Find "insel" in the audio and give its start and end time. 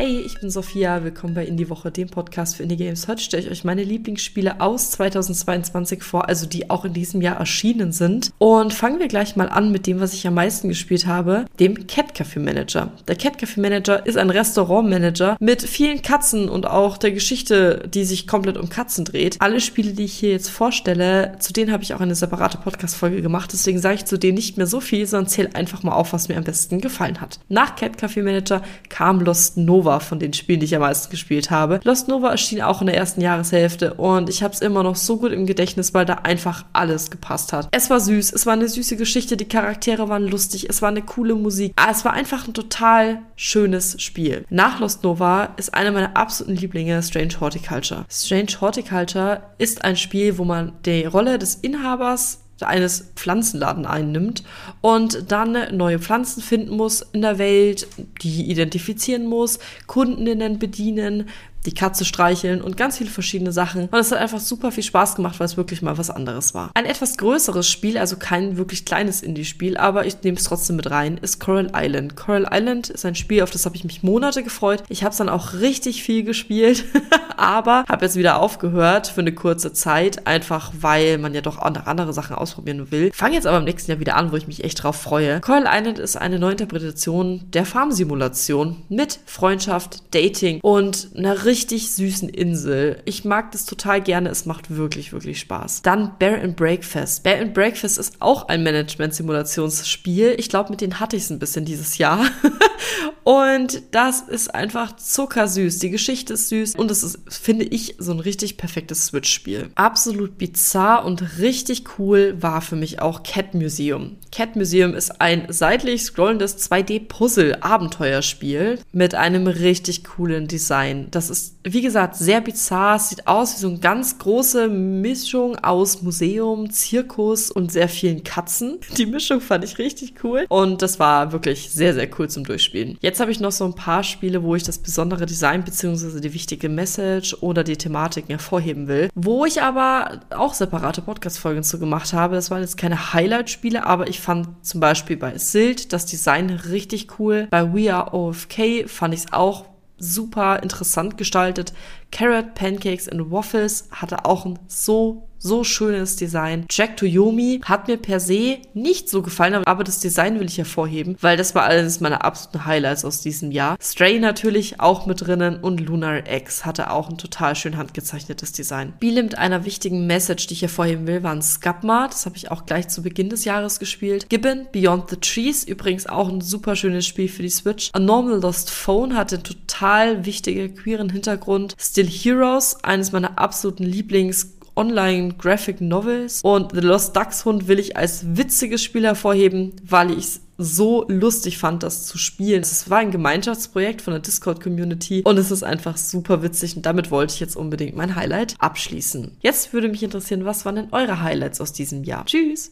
92.28-93.02